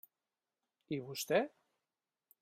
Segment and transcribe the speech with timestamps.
[0.95, 1.41] I vostè?